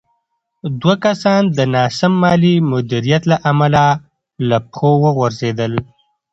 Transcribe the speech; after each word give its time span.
دوه 0.81 0.95
کسان 1.05 1.41
د 1.57 1.59
ناسم 1.75 2.13
مالي 2.21 2.55
مدیریت 2.71 3.23
له 3.31 3.37
امله 3.51 3.85
له 4.47 4.57
پښو 4.71 4.91
وغورځېدل. 5.03 5.73